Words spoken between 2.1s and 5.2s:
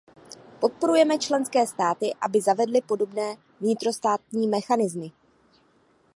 aby zavedly podobné vnitrostátní mechanismy.